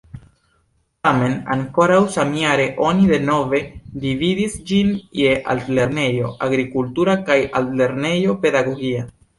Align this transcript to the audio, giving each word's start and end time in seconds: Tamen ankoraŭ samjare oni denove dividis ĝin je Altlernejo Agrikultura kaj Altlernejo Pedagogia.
Tamen 1.07 1.35
ankoraŭ 1.55 1.97
samjare 2.15 2.65
oni 2.87 3.05
denove 3.11 3.61
dividis 4.07 4.57
ĝin 4.73 4.91
je 5.23 5.37
Altlernejo 5.57 6.35
Agrikultura 6.49 7.21
kaj 7.31 7.41
Altlernejo 7.63 8.41
Pedagogia. 8.47 9.11